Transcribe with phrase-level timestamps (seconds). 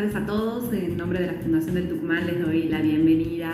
[0.00, 0.72] tardes a todos.
[0.72, 3.52] En nombre de la Fundación del Tucumán les doy la bienvenida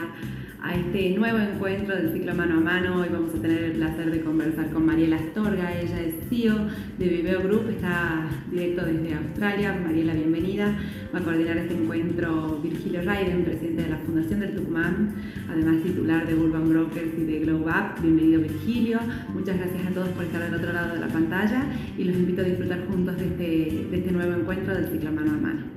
[0.63, 3.01] a este nuevo encuentro del ciclo Mano a Mano.
[3.01, 5.73] Hoy vamos a tener el placer de conversar con Mariela Astorga.
[5.77, 9.77] Ella es CEO de Viveo Group, está directo desde Australia.
[9.85, 10.79] Mariela, bienvenida.
[11.13, 15.15] Va a coordinar este encuentro Virgilio Raiden, presidente de la Fundación del Tucumán,
[15.51, 18.03] además titular de Urban Brokers y de Globe Up.
[18.03, 19.01] Bienvenido, Virgilio.
[19.35, 21.65] Muchas gracias a todos por estar al otro lado de la pantalla
[21.99, 25.33] y los invito a disfrutar juntos de este, de este nuevo encuentro del ciclo Mano
[25.33, 25.76] a Mano.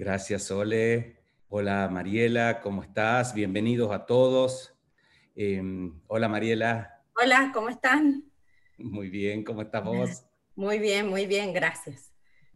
[0.00, 1.18] Gracias, Ole.
[1.50, 3.34] Hola Mariela, ¿cómo estás?
[3.34, 4.74] Bienvenidos a todos.
[5.36, 7.02] Em, hola Mariela.
[7.22, 8.24] Hola, ¿cómo están?
[8.78, 10.24] Muy bien, ¿cómo estás vos?
[10.56, 12.14] Muy bien, muy bien, gracias.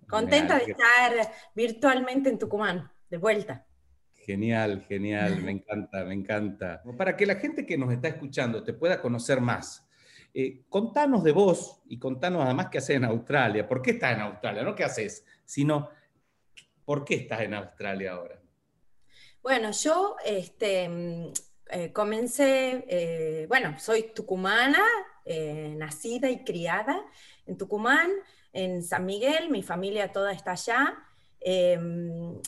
[0.08, 1.12] Contenta de estar
[1.54, 3.66] virtualmente en Tucumán, de vuelta.
[4.14, 6.82] Genial, genial, me encanta, me encanta.
[6.96, 9.86] Para que la gente que nos está escuchando te pueda conocer más,
[10.32, 13.68] eh, contanos de vos y contanos además qué haces en Australia.
[13.68, 14.62] ¿Por qué estás en Australia?
[14.62, 15.90] No qué haces, sino
[16.84, 18.40] por qué estás en Australia ahora.
[19.42, 20.88] Bueno, yo este,
[21.70, 24.82] eh, comencé, eh, bueno, soy tucumana,
[25.24, 27.04] eh, nacida y criada
[27.46, 28.10] en Tucumán,
[28.52, 30.96] en San Miguel, mi familia toda está allá.
[31.40, 32.40] Em,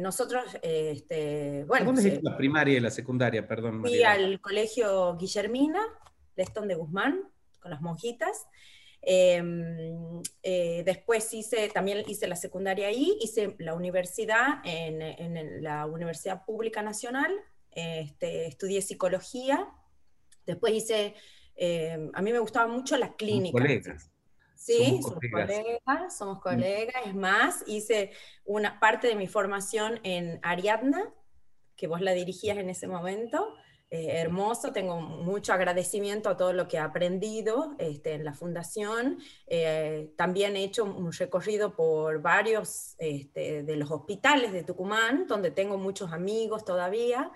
[0.00, 1.86] nosotros, este, bueno...
[1.86, 3.80] ¿Dónde es la primaria y la secundaria, perdón?
[3.80, 5.80] Fui al colegio Guillermina,
[6.36, 7.22] Lestón de Guzmán,
[7.60, 8.46] con las monjitas.
[9.06, 16.44] Em, eh, después hice, también hice la secundaria ahí, hice la universidad en, la Universidad
[16.44, 17.30] Pública Nacional,
[17.70, 19.68] este, estudié psicología,
[20.46, 21.14] después hice,
[21.54, 23.58] em, a mí me gustaba mucho la clínica.
[23.58, 24.10] Colegas.
[24.54, 26.16] Sí, somos colegas.
[26.16, 26.40] somos mm.
[26.40, 28.12] colegas, es más, hice
[28.46, 31.12] una parte de mi formación en Ariadna,
[31.76, 33.54] que vos la dirigías en ese momento,
[33.94, 39.18] eh, hermoso, tengo mucho agradecimiento a todo lo que he aprendido este, en la fundación.
[39.46, 45.52] Eh, también he hecho un recorrido por varios este, de los hospitales de Tucumán, donde
[45.52, 47.30] tengo muchos amigos todavía.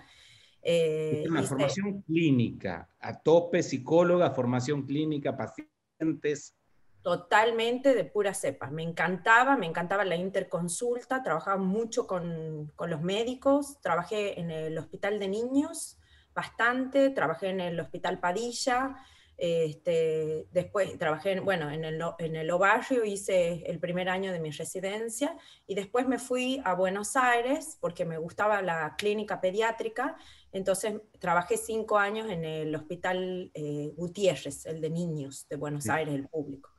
[0.60, 6.56] Eh, una formación clínica, a tope, psicóloga, formación clínica, pacientes.
[7.02, 8.69] Totalmente de pura cepa.
[8.69, 14.76] Me encantaba, me encantaba la interconsulta, trabajaba mucho con, con los médicos, trabajé en el
[14.76, 15.98] hospital de niños,
[16.34, 18.96] bastante, trabajé en el Hospital Padilla,
[19.38, 24.40] este, después trabajé en, bueno, en el, en el Obarrio, hice el primer año de
[24.40, 30.16] mi residencia y después me fui a Buenos Aires porque me gustaba la clínica pediátrica,
[30.50, 36.14] entonces trabajé cinco años en el Hospital eh, Gutiérrez, el de niños de Buenos Aires,
[36.14, 36.70] el público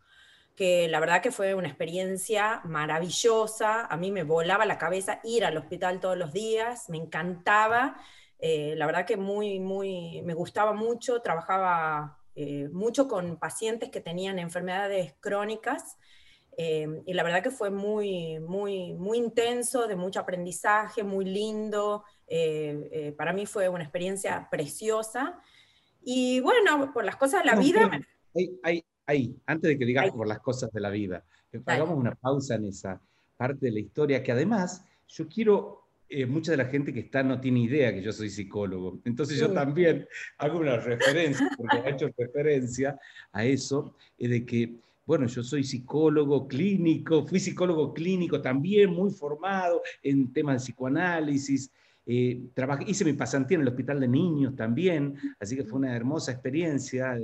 [0.60, 5.46] que la verdad que fue una experiencia maravillosa, a mí me volaba la cabeza ir
[5.46, 7.96] al hospital todos los días, me encantaba,
[8.40, 14.00] eh, la verdad que muy, muy, me gustaba mucho, trabajaba eh, mucho con pacientes que
[14.00, 15.98] tenían enfermedades crónicas
[16.58, 22.04] eh, y la verdad que fue muy, muy, muy intenso, de mucho aprendizaje, muy lindo.
[23.18, 25.40] para mí fue una experiencia preciosa.
[26.02, 27.90] Y bueno, por las cosas de la vida...
[28.64, 31.24] Ahí, ahí, antes de que digas por las cosas de la vida,
[31.66, 33.02] hagamos una pausa en esa
[33.38, 37.22] parte de la historia que además yo quiero eh, mucha de la gente que está
[37.22, 39.00] no tiene idea que yo soy psicólogo.
[39.06, 40.08] Entonces yo también
[40.40, 42.98] hago una referencia, porque he hecho referencia
[43.32, 44.74] a eso, eh, de que,
[45.06, 51.72] bueno, yo soy psicólogo clínico, fui psicólogo clínico también, muy formado en temas de psicoanálisis.
[52.08, 52.42] Eh,
[52.88, 57.16] hice mi pasantía en el hospital de niños también, así que fue una hermosa experiencia.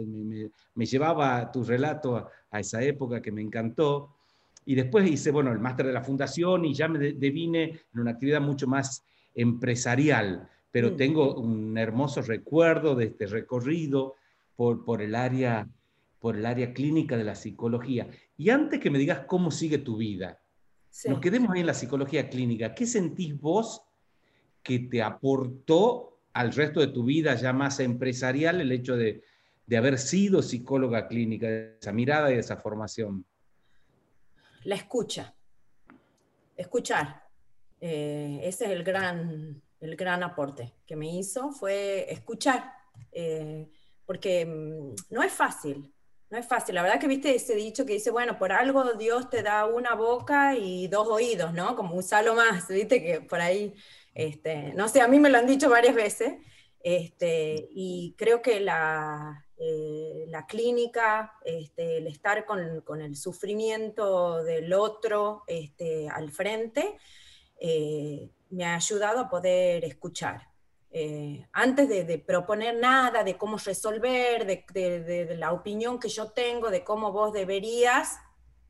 [0.75, 4.14] Me, llevaba tu relato a esa época que me encantó.
[4.65, 8.11] Y después hice, bueno, el máster de la fundación y ya me devine en una
[8.11, 9.03] actividad mucho más
[9.33, 10.95] empresarial, pero mm.
[10.97, 14.15] tengo un hermoso recuerdo de este recorrido
[14.55, 15.67] por, por, el área,
[16.19, 18.07] por el área clínica de la psicología.
[18.37, 20.39] Y antes que me digas cómo sigue tu vida,
[21.07, 22.73] nos quedemos ahí en la psicología clínica.
[22.73, 23.81] ¿Qué sentís vos
[24.63, 29.22] que te aportó al resto de tu vida ya más empresarial el hecho de,
[29.67, 33.25] de haber sido psicóloga clínica, de esa mirada y de esa formación?
[34.66, 35.34] La escucha.
[36.58, 37.23] Escuchar.
[37.79, 42.73] Eh, ese es el gran, el gran aporte que me hizo, fue escuchar.
[43.12, 43.70] Eh,
[44.06, 45.94] porque mm, no es fácil,
[46.29, 46.76] no es fácil.
[46.76, 49.94] La verdad que viste ese dicho que dice, bueno, por algo Dios te da una
[49.94, 51.76] boca y dos oídos, ¿no?
[51.76, 53.73] Como usarlo más, viste que por ahí,
[54.14, 56.34] este, no sé, a mí me lo han dicho varias veces.
[56.79, 64.73] Este, y creo que la, eh, la clínica, este, el estar con, el sufrimiento del
[64.73, 66.97] otro este, al frente,
[67.59, 70.49] eh, me ha ayudado a poder escuchar.
[70.91, 76.84] Eh, antes de, proponer nada, de cómo resolver, de, la opinión que yo tengo, de
[76.84, 78.17] cómo vos deberías,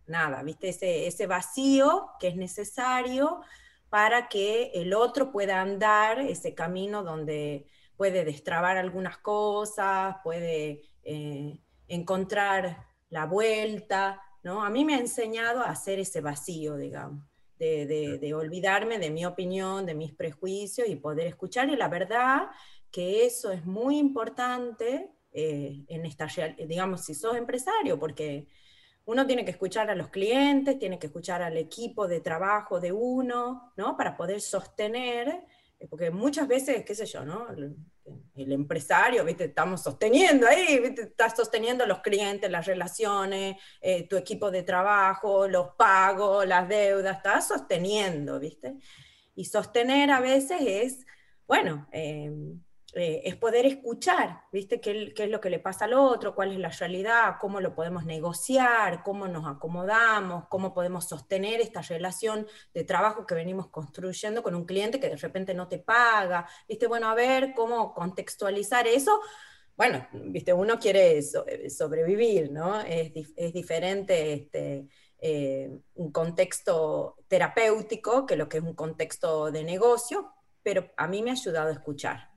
[0.08, 0.70] nada, ¿viste?
[0.70, 3.42] Ese, ese vacío que es necesario
[3.90, 7.68] para que el otro pueda andar ese camino donde
[7.98, 14.64] puede destrabar algunas cosas, puede eh, encontrar la vuelta, ¿no?
[14.64, 17.24] A mí me ha enseñado a hacer ese vacío, digamos,
[17.58, 21.70] de, olvidarme de mi opinión, de mis prejuicios y poder escuchar.
[21.70, 22.50] Y la verdad
[22.92, 26.28] que eso es muy importante eh, en esta,
[26.68, 28.48] digamos, si sos empresario, porque
[29.06, 32.92] uno tiene que escuchar a los clientes, tiene que escuchar al equipo de trabajo de
[32.92, 33.96] uno, ¿no?
[33.96, 35.46] Para poder sostener,
[35.90, 37.48] porque muchas veces, qué sé yo, ¿no?
[38.36, 39.46] el empresario, ¿viste?
[39.46, 41.04] Estamos sosteniendo ahí, ¿viste?
[41.04, 47.18] Estás sosteniendo los clientes, las relaciones, eh, tu equipo de trabajo, los pagos, las deudas,
[47.18, 48.76] estás sosteniendo, ¿viste?
[49.36, 51.06] Y sostener a veces es,
[51.48, 52.32] bueno, eh,
[52.98, 54.80] eh, es poder escuchar, ¿viste?
[54.80, 56.34] ¿Qué, ¿Qué, es lo que le pasa al otro?
[56.34, 57.36] ¿Cuál es la realidad?
[57.42, 59.04] ¿Cómo lo podemos negociar?
[59.04, 60.46] ¿Cómo nos acomodamos?
[60.48, 65.18] ¿Cómo podemos sostener esta relación de trabajo que venimos construyendo con un cliente que de
[65.18, 66.48] repente no te paga?
[66.70, 66.88] ¿Viste?
[66.88, 69.20] Bueno, a ver cómo contextualizar eso.
[69.76, 70.54] Bueno, ¿viste?
[70.54, 72.80] Uno quiere eh, sobrevivir, ¿no?
[72.80, 74.88] Es, es diferente este,
[75.20, 80.32] eh, un contexto terapéutico que lo que es un contexto de negocio,
[80.64, 82.35] pero a mí me ha ayudado a escuchar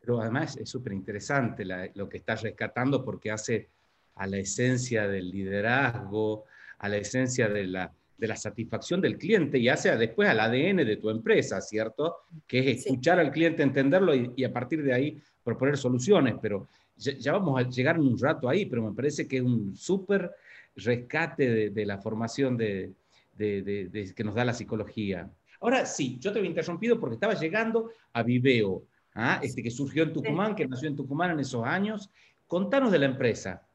[0.00, 1.64] pero además es súper interesante
[1.94, 3.68] lo que estás rescatando porque hace
[4.16, 6.44] a la esencia del liderazgo,
[6.78, 10.76] a la esencia de la, de la satisfacción del cliente y hace después al ADN
[10.76, 12.18] de tu empresa, ¿cierto?
[12.46, 16.36] Que es escuchar al cliente, entenderlo y, a partir de ahí proponer soluciones.
[16.40, 20.30] Pero ya, vamos a llegar un rato ahí, pero me parece que es un súper
[20.76, 22.92] rescate de, la formación de,
[23.36, 25.28] que nos da la psicología.
[25.60, 28.84] Ahora sí, yo te había interrumpido porque estaba llegando a Viveo.
[29.14, 29.40] ¿Ah?
[29.42, 32.10] este, que surgió en Tucumán, que nació en Tucumán en esos años.
[32.46, 33.66] Contanos de la empresa.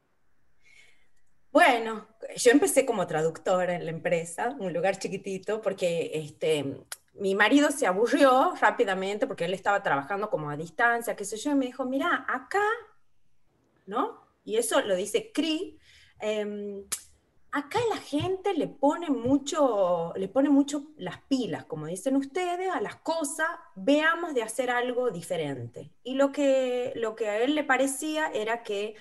[1.52, 2.06] Bueno,
[2.36, 6.84] yo empecé como traductora en la empresa, un lugar chiquitito, porque este,
[7.14, 11.50] mi marido se aburrió rápidamente porque él estaba trabajando como a distancia, qué sé yo,
[11.50, 12.62] y me dijo, mira, acá,
[13.86, 14.20] ¿no?
[14.44, 15.78] Y eso lo dice CRI,
[16.20, 16.84] em,
[17.52, 22.80] acá la gente le pone mucho, le pone mucho las pilas, como dicen ustedes, a
[22.80, 25.90] las cosas, veamos de hacer algo diferente.
[26.02, 28.94] Y lo que, lo que a él le parecía era que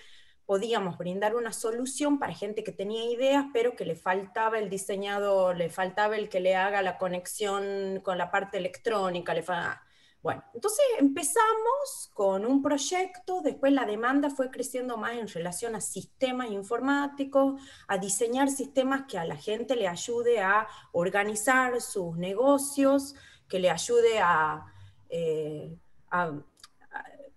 [0.45, 5.55] podíamos brindar una solución para gente que tenía ideas, pero que le faltaba el diseñador,
[5.55, 9.83] le faltaba el que le haga la conexión con la parte electrónica, le faltaba
[10.21, 15.81] bueno, entonces empezamos con un proyecto, después la demanda fue creciendo más en relación a
[15.81, 23.15] sistemas informáticos, a diseñar sistemas que a la gente le ayude a organizar sus negocios,
[23.47, 24.65] que le ayude a,
[25.09, 25.77] eh,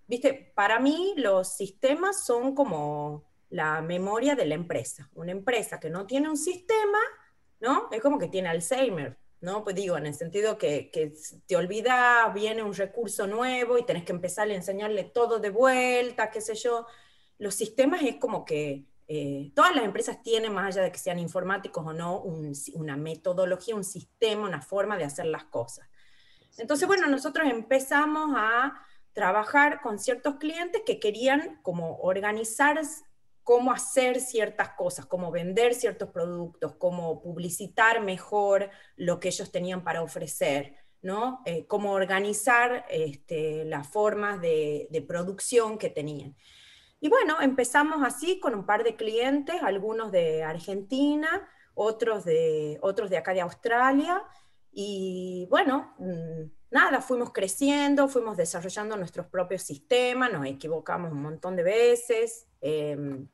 [0.05, 5.09] viste, para mí los sistemas son como la memoria de la empresa.
[5.13, 6.99] Una empresa que no tiene un sistema,
[7.61, 7.87] ¿no?
[7.91, 9.61] Es como que tiene Alzheimer, ¿no?
[9.61, 10.89] Pues digo, en el sentido que,
[11.45, 16.31] te olvida, viene un recurso nuevo y tenés que empezar a enseñarle todo de vuelta,
[16.31, 16.87] qué sé yo.
[17.39, 21.19] Los sistemas es como que eh, todas las empresas tienen, más allá de que sean
[21.19, 22.23] informáticos o no,
[22.75, 25.89] una metodología, un sistema, una forma de hacer las cosas.
[26.57, 28.81] Entonces, bueno, nosotros empezamos a
[29.11, 32.79] trabajar con ciertos clientes que querían como organizar
[33.43, 39.83] cómo hacer ciertas cosas, cómo vender ciertos productos, cómo publicitar mejor lo que ellos tenían
[39.83, 41.41] para ofrecer, ¿no?
[41.45, 46.35] Eh, cómo organizar este, las formas de, producción que tenían.
[46.99, 53.09] Y bueno, empezamos así con un par de clientes, algunos de Argentina, otros de, otros
[53.09, 54.23] de acá de Australia,
[54.71, 61.55] y bueno, mm, nada, fuimos creciendo, fuimos desarrollando nuestros propios sistemas, nos equivocamos un montón
[61.55, 62.47] de veces.
[62.59, 63.27] Em,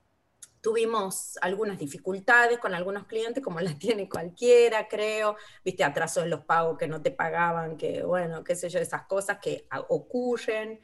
[0.61, 5.37] Tuvimos algunas dificultades con algunos clientes, como las tiene cualquiera, creo.
[5.63, 9.03] Viste, atraso en los pagos que no te pagaban, que bueno, qué sé yo, esas
[9.03, 10.81] cosas que ocurren.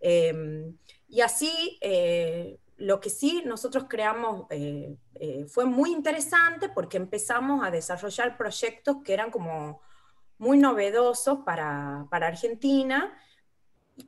[0.00, 0.76] Em,
[1.08, 7.66] y así, eh, lo que sí nosotros creamos eh, eh, fue muy interesante porque empezamos
[7.66, 9.82] a desarrollar proyectos que eran como
[10.38, 13.16] muy novedosos para, para Argentina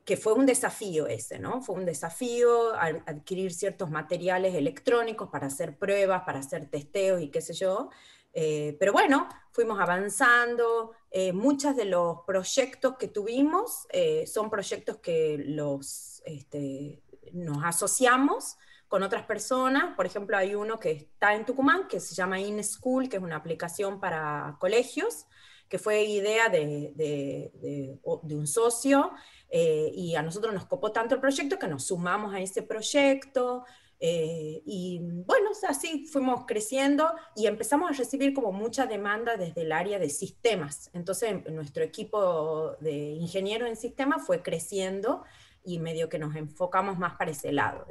[0.05, 1.61] que fue un desafío ese, ¿no?
[1.61, 7.41] Fue un desafío adquirir ciertos materiales electrónicos para hacer pruebas, para hacer testeos y qué
[7.41, 7.89] sé yo.
[8.33, 10.93] Eh, pero bueno, fuimos avanzando.
[11.09, 18.57] Eh, muchos de los proyectos que tuvimos eh, son proyectos que los, este, nos asociamos
[18.87, 19.95] con otras personas.
[19.95, 23.37] Por ejemplo, hay uno que está en Tucumán que se llama InSchool, que es una
[23.37, 25.25] aplicación para colegios,
[25.71, 29.11] que fue idea de, de, de un socio
[29.49, 33.63] eh, y a nosotros nos copó tanto el proyecto que nos sumamos a ese proyecto.
[34.01, 39.71] Eh, y bueno, así fuimos creciendo y empezamos a recibir como mucha demanda desde el
[39.71, 40.89] área de sistemas.
[40.91, 45.23] Entonces nuestro equipo de ingenieros en sistemas fue creciendo
[45.63, 47.85] y medio que nos enfocamos más para ese lado.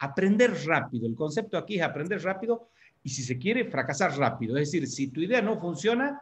[0.00, 2.68] Aprender rápido, el concepto aquí es aprender rápido
[3.02, 4.58] y si se quiere, fracasar rápido.
[4.58, 6.20] Es decir, si tu idea no funciona,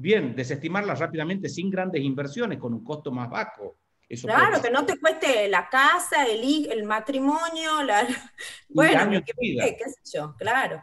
[0.00, 3.76] bien, desestimarla rápidamente sin grandes inversiones, con un costo más bajo
[4.18, 8.06] claro, que no te cueste la casa, el, el matrimonio, la...
[8.68, 10.82] bueno, qué, qué sé yo, claro.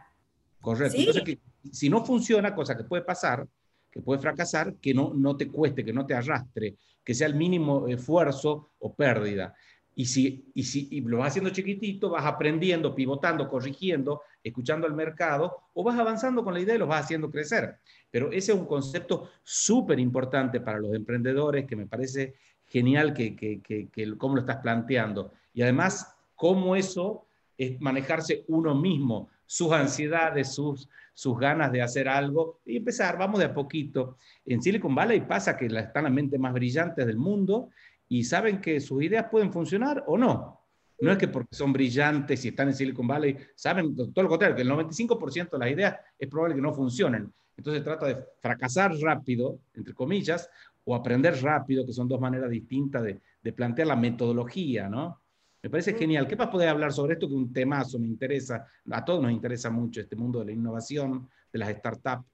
[0.60, 0.96] Correcto.
[0.96, 1.38] Entonces,
[1.72, 3.46] si no funciona, cosa que puede pasar,
[3.90, 7.34] que puede fracasar, que no, no te cueste, que no te arrastre, que sea el
[7.34, 9.54] mínimo esfuerzo o pérdida.
[9.94, 14.94] Y si, y si y lo vas haciendo chiquitito, vas aprendiendo, pivotando, corrigiendo, escuchando al
[14.94, 17.78] mercado, o vas avanzando con la idea y lo vas haciendo crecer.
[18.10, 22.34] Pero ese es un concepto súper importante para los emprendedores que me parece
[22.66, 23.88] genial que,
[24.18, 25.32] cómo lo estás planteando.
[25.54, 27.26] Y además, cómo eso
[27.56, 33.40] es manejarse uno mismo, sus ansiedades, sus, sus ganas de hacer algo y empezar, vamos
[33.40, 34.16] de a poquito.
[34.44, 37.70] En Silicon Valley pasa que están las mentes más brillantes del mundo
[38.08, 40.57] y saben que sus ideas pueden funcionar o no.
[41.00, 44.56] No es que porque son brillantes y están en Silicon Valley, saben todo lo contrario,
[44.56, 47.32] que el 95% de las ideas es probable que no funcionen.
[47.56, 50.48] Entonces trata de fracasar rápido, entre comillas,
[50.84, 55.20] o aprender rápido, que son dos maneras distintas de, de plantear la metodología, ¿no?
[55.62, 56.28] Me parece genial.
[56.28, 57.28] ¿Qué más podés hablar sobre esto?
[57.28, 61.28] Que un temazo me interesa, a todos nos interesa mucho este mundo de la innovación,
[61.52, 62.24] de las startups.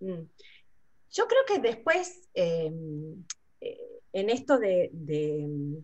[0.00, 0.22] Mm.
[1.12, 3.24] Yo creo que después, em,
[3.60, 5.82] eh, en esto de, de,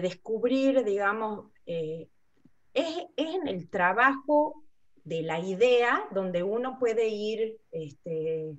[0.00, 2.08] descubrir, digamos, eh,
[2.74, 4.64] es, en el trabajo
[5.04, 8.56] de la idea donde uno puede ir este,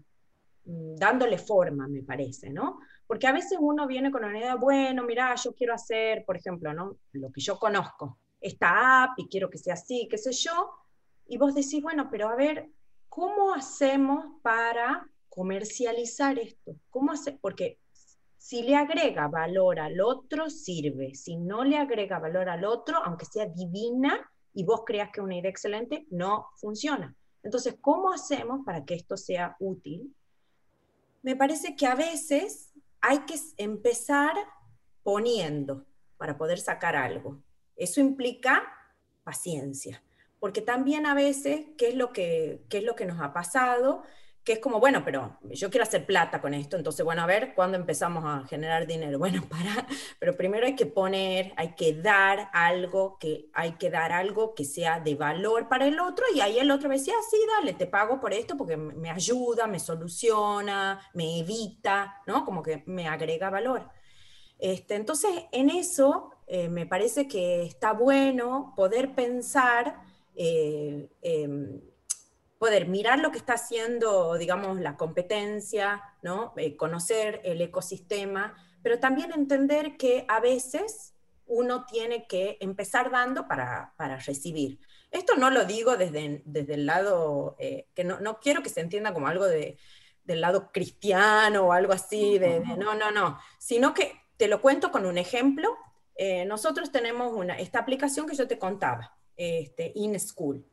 [0.63, 2.79] mm, dándole forma, me parece, ¿no?
[3.07, 6.73] Porque a veces uno viene con una idea, bueno, mira, yo quiero hacer, por ejemplo,
[6.73, 6.95] ¿no?
[7.11, 10.71] lo que yo conozco, esta app y quiero que sea así, qué sé yo,
[11.27, 12.69] y vos decís, bueno, pero a ver,
[13.09, 16.77] ¿cómo hacemos para comercializar esto?
[16.89, 17.33] ¿Cómo hace?
[17.33, 17.77] Porque
[18.41, 21.13] si le agrega valor al otro, sirve.
[21.13, 24.19] Si no le agrega valor al otro, aunque sea divina
[24.51, 27.15] y vos creas que es una idea excelente, no funciona.
[27.43, 30.11] Entonces, ¿cómo hacemos para que esto sea útil?
[31.21, 34.33] Me parece que a veces hay que empezar
[35.03, 35.85] poniendo
[36.17, 37.43] para poder sacar algo.
[37.75, 38.63] Eso implica
[39.23, 40.03] paciencia,
[40.39, 44.01] porque también a veces, ¿qué es lo que, qué es lo que nos ha pasado?
[44.43, 47.53] Que es como, bueno, pero yo quiero hacer plata con esto, entonces, bueno, a ver,
[47.53, 49.19] ¿cuándo empezamos a generar dinero?
[49.21, 49.85] Bueno, para,
[50.19, 54.65] pero primero hay que poner, hay que dar algo, que hay que dar algo que
[54.65, 57.73] sea de valor para el otro, y ahí el otro me decía, ah, sí, dale,
[57.73, 62.45] te pago por esto porque me ayuda, me soluciona, me evita, ¿no?
[62.45, 63.89] Como que me agrega valor.
[64.57, 70.01] Este, entonces, en eso eh, me parece que está bueno poder pensar
[70.35, 71.81] eh, em,
[72.61, 76.53] poder mirar lo que está haciendo, digamos, la competencia, ¿no?
[76.57, 78.53] Eh, conocer el ecosistema,
[78.83, 81.15] pero también entender que a veces
[81.47, 84.79] uno tiene que empezar dando para, para recibir.
[85.09, 88.81] Esto no lo digo desde, desde el lado, eh, que no, no, quiero que se
[88.81, 89.79] entienda como algo de,
[90.23, 94.91] del lado cristiano o algo así, de, no, no, no, sino que te lo cuento
[94.91, 95.75] con un ejemplo.
[96.13, 100.63] Eh, nosotros tenemos una, esta aplicación que yo te contaba, este, In School.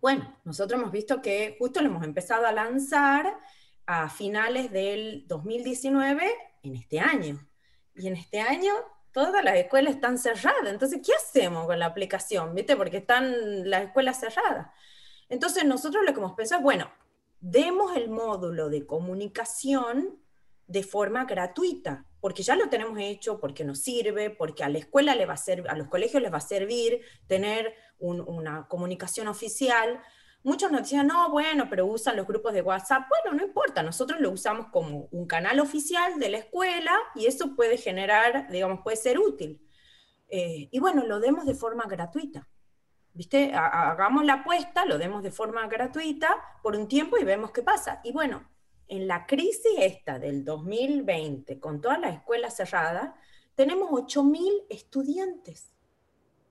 [0.00, 3.38] Bueno, nosotros hemos visto que justo lo hemos empezado a lanzar
[3.86, 6.30] a finales del 2019
[6.62, 7.44] en este año.
[7.94, 8.72] Y en este año
[9.12, 10.68] todas las escuelas están cerradas.
[10.68, 12.54] Entonces, ¿qué hacemos con la aplicación?
[12.54, 12.76] ¿Viste?
[12.76, 14.68] Porque están las escuelas cerradas.
[15.28, 16.90] Entonces, nosotros lo que hemos pensado es, bueno,
[17.40, 20.18] demos el módulo de comunicación
[20.68, 25.14] de forma gratuita, porque ya lo tenemos hecho, porque nos sirve, porque a la escuela
[25.14, 30.00] le va a servir, a los colegios les va a servir tener una comunicación oficial.
[30.44, 33.08] Muchos nos decían, no, bueno, pero usan los grupos de WhatsApp.
[33.08, 37.56] Bueno, no importa, nosotros lo usamos como un canal oficial de la escuela y eso
[37.56, 39.66] puede generar, digamos, puede ser útil.
[40.28, 42.46] Eh, y bueno, lo demos de forma gratuita.
[43.14, 43.52] ¿Viste?
[43.52, 46.28] Hagamos la apuesta, lo demos de forma gratuita
[46.62, 48.00] por un tiempo y vemos qué pasa.
[48.04, 48.46] Y bueno,
[48.88, 53.12] en la crisis esta del 2020, con todas las escuelas cerradas,
[53.54, 55.72] tenemos 8.000 estudiantes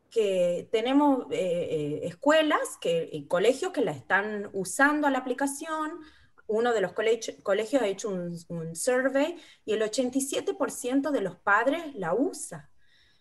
[0.09, 5.99] que tenemos eh, eh, escuelas que, y colegios que la están usando a la aplicación.
[6.47, 12.13] Uno de los colegios ha hecho un, survey y el 87% de los padres la
[12.13, 12.69] usa.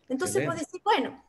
[0.08, 1.24] Entonces vos decís, bueno,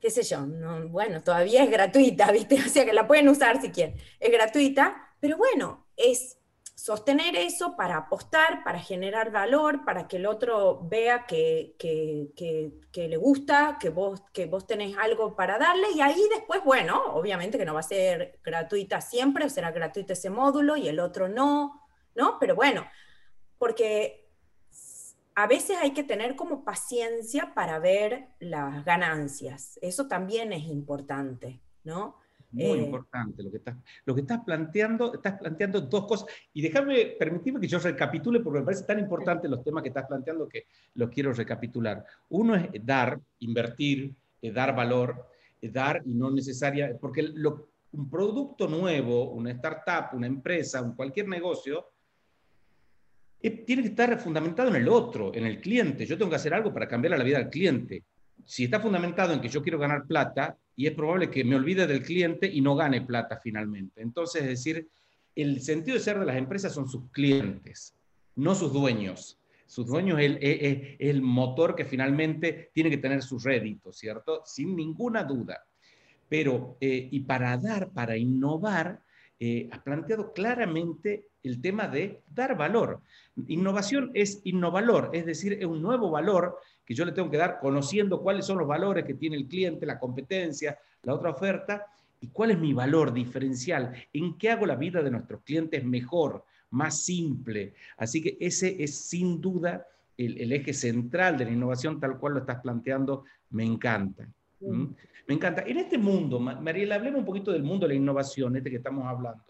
[0.00, 2.56] qué sé yo, no, bueno, todavía es gratuita, ¿viste?
[2.66, 3.96] O sea que la pueden usar si quieren.
[4.18, 6.37] Es gratuita, pero bueno, es
[6.78, 11.74] sostener eso para apostar, para generar valor, para que el otro vea que,
[12.94, 17.58] le gusta, que vos, que vos tenés algo para darle, y ahí después, bueno, obviamente
[17.58, 21.82] que no va a ser gratuita siempre, será gratuito ese módulo y el otro no,
[22.14, 22.38] ¿no?
[22.38, 22.86] Pero bueno,
[23.58, 24.28] porque
[25.34, 31.60] a veces hay que tener como paciencia para ver las ganancias, eso también es importante,
[31.82, 32.20] ¿no?
[32.50, 35.14] Muy eh, importante lo que, estás, lo que estás planteando.
[35.14, 36.28] Estás planteando dos cosas.
[36.52, 40.06] Y déjame, permitirme que yo recapitule, porque me parece tan importante los temas que estás
[40.06, 42.04] planteando que los quiero recapitular.
[42.30, 45.26] Uno es dar, invertir, eh, dar valor,
[45.60, 50.94] eh, dar y no necesaria, porque lo, un producto nuevo, una startup, una empresa, un
[50.94, 51.86] cualquier negocio,
[53.40, 56.04] tiene que estar fundamentado en el otro, en el cliente.
[56.04, 58.04] Yo tengo que hacer algo para cambiar la vida del cliente.
[58.44, 61.88] Si está fundamentado en que yo quiero ganar plata, y es probable que me olvide
[61.88, 64.00] del cliente y no gane plata finalmente.
[64.00, 64.88] Entonces, es decir,
[65.34, 67.96] el sentido de ser de las empresas son sus clientes,
[68.36, 69.40] no sus dueños.
[69.66, 74.42] Sus dueños es el, el motor que finalmente tiene que tener sus réditos, ¿cierto?
[74.46, 75.66] Sin ninguna duda.
[76.28, 79.02] Pero, eh, y para dar, para innovar,
[79.40, 83.00] eh, has planteado claramente el tema de dar valor.
[83.46, 87.60] Innovación es innovalor, es decir, es un nuevo valor que yo le tengo que dar
[87.60, 91.86] conociendo cuáles son los valores que tiene el cliente, la competencia, la otra oferta,
[92.20, 96.44] y cuál es mi valor diferencial, en qué hago la vida de nuestros clientes mejor,
[96.70, 97.74] más simple.
[97.96, 102.40] Así que ese es sin duda el, eje central de la innovación tal cual lo
[102.40, 104.28] estás planteando, me encanta.
[105.28, 105.62] Me encanta.
[105.66, 109.06] En este mundo, Mariela, hablemos un poquito del mundo de la innovación, este que estamos
[109.06, 109.44] hablando,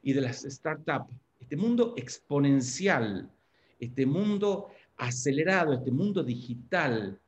[0.00, 3.28] y de las startups, este mundo exponencial,
[3.80, 7.18] este mundo acelerado, este mundo digital,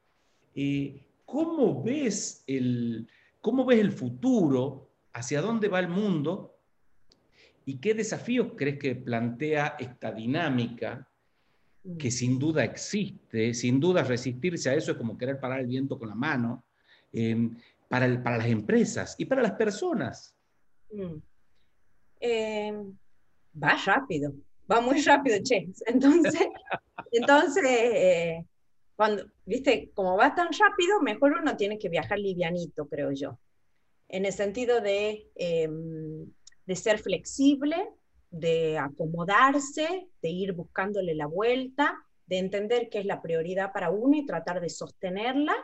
[0.55, 3.09] eh, ¿cómo, ves el,
[3.40, 4.88] ¿cómo ves el futuro?
[5.12, 6.55] ¿Hacia dónde va el mundo?
[7.67, 11.09] ¿Y qué desafíos crees que plantea esta dinámica
[11.99, 13.52] que sin duda existe?
[13.55, 16.64] Sin duda resistirse a eso es como querer parar el viento con la mano.
[17.12, 17.57] Em,
[17.88, 20.37] para, para, las empresas y para las personas.
[20.90, 21.16] Mm.
[22.20, 22.96] Em,
[23.62, 24.35] va rápido,
[24.70, 25.68] va muy rápido, che.
[25.87, 26.35] Entonces,
[27.12, 28.44] entonces eh,
[28.96, 33.38] cuando, viste, como va tan rápido, mejor uno tiene que viajar livianito, creo yo.
[34.09, 36.27] En el sentido de, em,
[36.66, 37.77] de ser flexible,
[38.31, 41.96] de acomodarse, de ir buscándole la vuelta,
[42.27, 45.55] de entender qué es la prioridad para uno y tratar de sostenerla.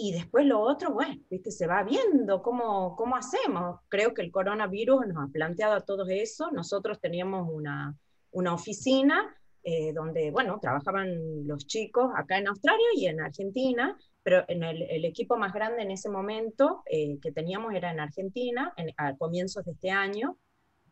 [0.00, 3.80] Y después lo otro, bueno, viste, se va viendo cómo, cómo hacemos.
[3.88, 6.52] Creo que el coronavirus nos ha planteado a todos eso.
[6.52, 7.96] Nosotros teníamos una,
[8.30, 14.44] una oficina eh, donde, bueno, trabajaban los chicos acá en Australia y en Argentina, pero
[14.46, 19.16] en el, equipo más grande en ese momento eh, que teníamos era en Argentina, a
[19.16, 20.38] comienzos de este año,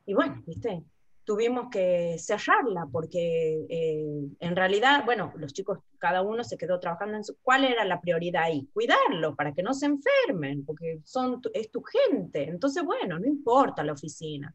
[0.05, 0.83] y bueno, viste,
[1.26, 7.16] tuvimos que cerrarla porque eh, en realidad, bueno, los chicos, cada uno se quedó trabajando
[7.18, 7.36] en su...
[7.42, 8.66] ¿Cuál era la prioridad ahí?
[8.72, 12.48] Cuidarlo para que no se enfermen, porque son, es tu gente.
[12.48, 14.54] Entonces, bueno, no importa la oficina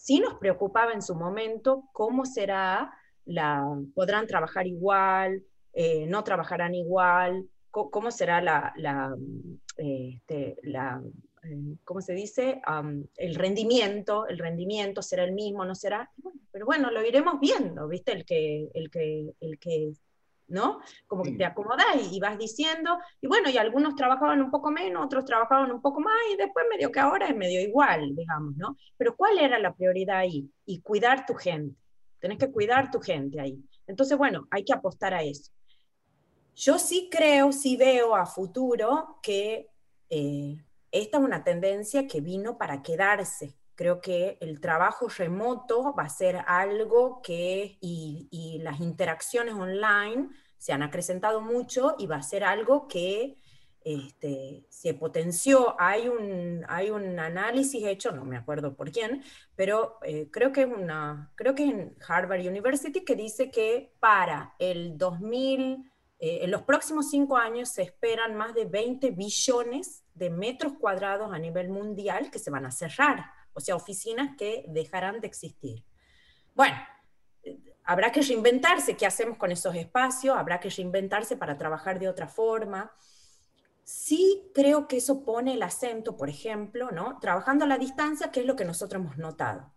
[0.00, 2.92] sí nos preocupaba en su momento cómo será,
[3.26, 9.14] la, podrán trabajar igual, eh, no trabajarán igual, cómo, será la,
[9.76, 10.56] este,
[11.84, 12.60] ¿cómo se dice?
[13.16, 16.10] el rendimiento, el rendimiento será el mismo, no será,
[16.52, 18.12] pero bueno, lo iremos viendo, ¿viste?
[18.12, 19.92] El que, el que, el que
[20.50, 20.80] ¿no?
[21.06, 25.04] Como que te acomodás y, vas diciendo, y bueno, y algunos trabajaban un poco menos,
[25.04, 28.76] otros trabajaban un poco más, y después medio que ahora es medio igual, digamos, ¿no?
[28.96, 30.50] Pero ¿cuál era la prioridad ahí?
[30.66, 31.76] Y cuidar tu gente.
[32.18, 33.58] Tenés que cuidar tu gente ahí.
[33.86, 35.50] Entonces, bueno, hay que apostar a eso.
[36.54, 39.68] Yo sí creo, sí veo a futuro que
[40.10, 43.54] eh, esta es una tendencia que vino para quedarse.
[43.74, 50.72] Creo que el trabajo remoto va a ser algo que, y, las interacciones online se
[50.72, 53.38] han acrecentado mucho y va a ser algo que
[53.82, 55.74] este, se potenció.
[55.78, 59.22] Hay un, hay un análisis hecho, no me acuerdo por quién,
[59.56, 64.98] pero eh, creo, que una, creo que en Harvard University que dice que para el
[64.98, 65.89] 2000,
[66.20, 71.32] eh, en los próximos cinco años se esperan más de 20 billones de metros cuadrados
[71.32, 75.84] a nivel mundial que se van a cerrar o sea, oficinas que dejarán de existir.
[76.54, 76.76] Bueno,
[77.84, 82.28] habrá que reinventarse qué hacemos con esos espacios, habrá que reinventarse para trabajar de otra
[82.28, 82.92] forma.
[83.82, 87.18] Sí creo que eso pone el acento, por ejemplo, ¿no?
[87.18, 89.72] Trabajando a la distancia, que es lo que nosotros hemos notado.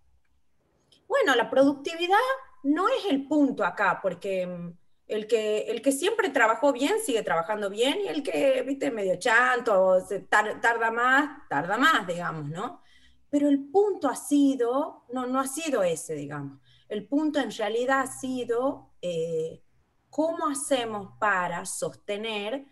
[1.07, 2.17] Bueno, la productividad
[2.63, 4.77] no es el punto acá, porque mm,
[5.07, 9.17] el que, el que siempre trabajó bien sigue trabajando bien y el que, viste, medio
[9.17, 12.83] chanto, se tarda más, tarda más, digamos, ¿no?
[13.33, 16.59] pero el punto ha sido, no, no ha sido ese, digamos.
[16.87, 19.63] el punto en realidad ha sido eh,
[20.11, 22.67] cómo hacemos para sostener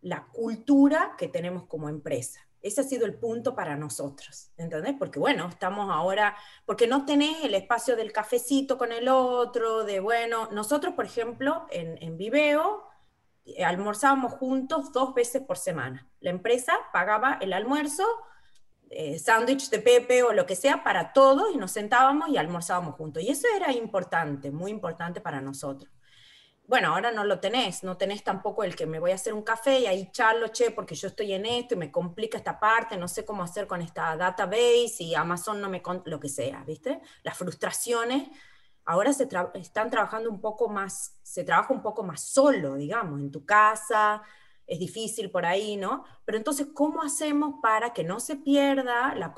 [0.00, 2.47] la cultura que tenemos como empresa.
[2.62, 4.94] Ese ha sido el punto para nosotros, ¿entendés?
[4.98, 10.00] Porque bueno, estamos ahora, porque no tenés el espacio del cafecito con el otro, de
[10.00, 12.88] bueno, nosotros por ejemplo en, en Viveo
[13.44, 16.08] eh, almorzábamos juntos dos veces por semana.
[16.20, 18.04] La empresa pagaba el almuerzo,
[18.90, 22.96] eh, sándwich de Pepe o lo que sea para todos y nos sentábamos y almorzábamos
[22.96, 23.22] juntos.
[23.22, 25.90] Y eso era importante, muy importante para nosotros
[26.68, 29.42] bueno, ahora no lo tenés, no tenés tampoco el que me voy a hacer un
[29.42, 32.98] café y ahí charlo, che, porque yo estoy en esto y me complica esta parte,
[32.98, 37.00] no sé cómo hacer con esta database y Amazon no me lo que sea, ¿viste?
[37.22, 38.28] Las frustraciones
[38.84, 43.30] ahora se están trabajando un poco más, se trabaja un poco más solo, digamos, en
[43.30, 44.22] tu casa,
[44.66, 46.04] es difícil por ahí, ¿no?
[46.26, 49.34] Pero entonces, ¿cómo hacemos para que no se pierda la,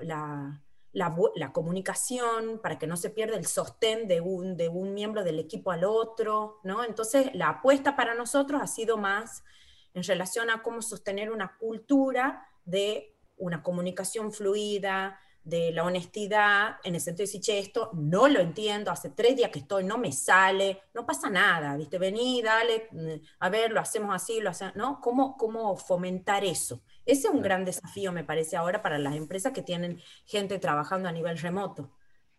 [0.00, 0.63] la
[0.94, 5.38] la, comunicación, para que no se pierda el sostén de un, de un miembro del
[5.38, 6.84] equipo al otro, ¿no?
[6.84, 9.44] Entonces, la apuesta para nosotros ha sido más
[9.92, 16.94] en relación a cómo sostener una cultura de una comunicación fluida, de la honestidad, en
[16.94, 19.98] el sentido de decir, che, esto no lo entiendo, hace tres días que estoy, no
[19.98, 21.98] me sale, no pasa nada, ¿viste?
[21.98, 25.00] Vení, dale, mm, a ver, lo hacemos así, lo hacemos, ¿no?
[25.02, 26.82] ¿Cómo, cómo fomentar eso?
[27.06, 31.08] Ese es un gran desafío, me parece, ahora para las empresas que tienen gente trabajando
[31.08, 31.90] a nivel remoto.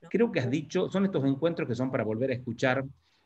[0.09, 2.83] Creo que has dicho, son estos encuentros que son para volver a escuchar,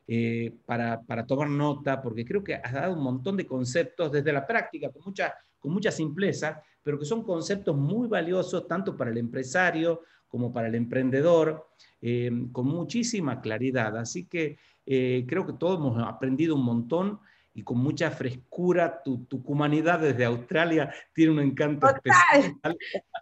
[0.08, 4.34] eh, para, para, tomar nota, porque creo que has dado un montón de conceptos desde
[4.34, 9.12] la práctica, con mucha, con mucha simpleza, pero que son conceptos muy valiosos tanto para
[9.12, 11.67] el empresario como para el emprendedor,
[12.02, 13.97] eh, con muchísima claridad.
[13.97, 17.19] Así que eh, creo que todos hemos aprendido un montón
[17.60, 19.02] y con mucha frescura.
[19.04, 22.56] Tu, tu humanidad desde Australia tiene un encanto especial.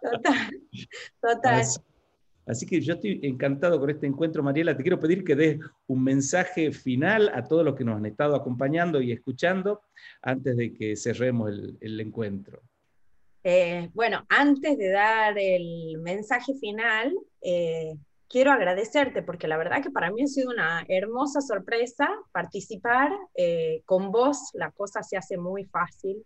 [0.00, 0.60] Total,
[1.20, 1.66] total.
[2.46, 4.76] Así, que yo estoy encantado con este encuentro, Mariela.
[4.76, 8.36] Te quiero pedir que des un mensaje final a todos los que nos han estado
[8.36, 9.82] acompañando y escuchando
[10.22, 12.62] antes de que cerremos el, encuentro.
[13.42, 17.96] Eh, bueno, antes de dar el mensaje final, eh,
[18.28, 23.10] quiero agradecerte porque la verdad que para mí ha sido una hermosa sorpresa participar.
[23.34, 26.24] Eh, con vos la cosa se hace muy fácil.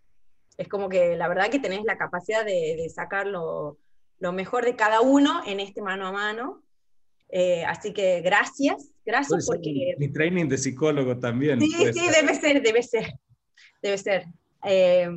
[0.57, 3.77] Es como que la verdad que tenés la capacidad de, sacar lo,
[4.19, 6.61] mejor de cada uno en este mano a mano.
[7.29, 9.95] Eh, así que gracias, gracias porque...
[9.97, 11.59] Mi training de psicólogo también.
[11.59, 13.13] Sí, sí, debe ser, debe ser,
[13.81, 14.25] debe ser.
[14.65, 15.09] Eh,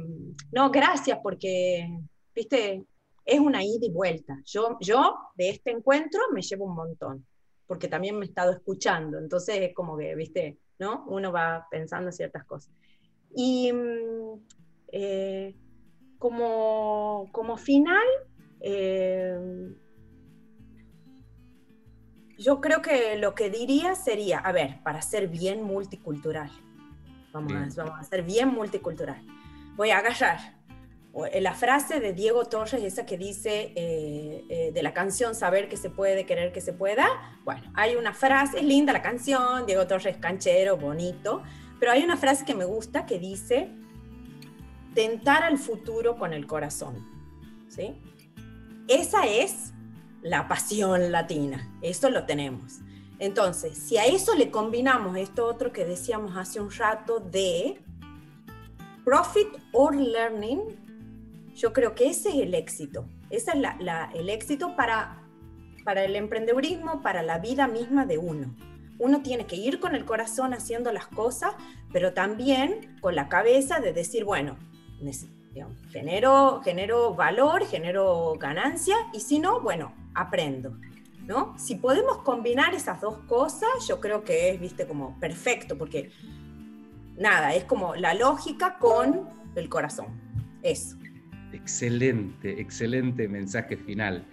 [0.50, 1.86] no, gracias porque,
[2.34, 2.82] viste,
[3.26, 4.40] es una ida y vuelta.
[4.46, 7.26] Yo, yo de este encuentro me llevo un montón,
[7.66, 11.04] porque también me he estado escuchando, entonces es como que, viste, ¿no?
[11.08, 12.72] Uno va pensando ciertas cosas.
[13.34, 14.40] Y mm,
[14.92, 15.56] eh,
[16.18, 18.06] como, como final,
[18.60, 19.74] eh,
[22.38, 26.50] yo creo que lo que diría sería, a ver, para ser bien multicultural,
[27.32, 29.20] vamos, A, vamos a ser bien multicultural,
[29.74, 30.55] voy a agarrar
[31.40, 35.76] la frase de Diego Torres, esa que dice eh, eh, de la canción Saber que
[35.76, 37.06] se puede, querer que se pueda.
[37.44, 41.42] Bueno, hay una frase, es linda la canción, Diego Torres canchero, bonito,
[41.80, 43.70] pero hay una frase que me gusta que dice,
[44.94, 47.06] tentar al futuro con el corazón.
[47.68, 47.94] ¿Sí?
[48.86, 49.72] Esa es
[50.22, 52.80] la pasión latina, eso lo tenemos.
[53.18, 57.80] Entonces, si a eso le combinamos esto otro que decíamos hace un rato de
[59.04, 60.85] profit or learning,
[61.56, 63.08] yo creo que ese es el éxito.
[63.30, 63.56] Ese es
[64.14, 65.22] el éxito para,
[65.84, 68.54] para el emprendedurismo, para la vida misma de uno.
[68.98, 71.52] Uno tiene que ir con el corazón haciendo las cosas,
[71.92, 74.58] pero también con la cabeza de decir, bueno,
[75.90, 80.76] genero, genero valor, genero ganancia, y si no, bueno, aprendo.
[81.26, 81.58] ¿no?
[81.58, 86.10] Si podemos combinar esas dos cosas, yo creo que es, viste, como perfecto, porque
[87.16, 90.06] nada, es como la lógica con el corazón.
[90.62, 90.96] Eso.
[91.52, 94.24] Excelente, excelente mensaje final.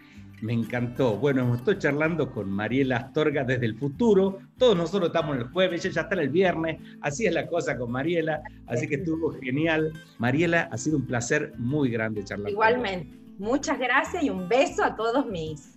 [0.41, 1.17] Me encantó.
[1.17, 4.39] Bueno, estado charlando con Mariela Astorga desde el futuro.
[4.57, 6.81] Todos nosotros estamos el jueves, ella ya está el viernes.
[6.99, 8.41] Así es la cosa con Mariela.
[8.67, 9.93] Así que estuvo genial.
[10.17, 12.51] Mariela, ha sido un placer muy grande charlar.
[12.51, 13.17] Igualmente.
[13.37, 15.75] Muchas gracias y un beso a todos mis,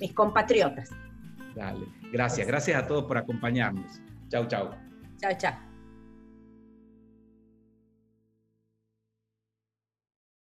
[0.00, 0.90] mis compatriotas.
[1.56, 1.86] Dale.
[2.12, 2.46] Gracias.
[2.46, 4.00] Gracias a todos por acompañarnos.
[4.28, 4.70] Chau, chau.
[5.20, 5.63] Chao, chao.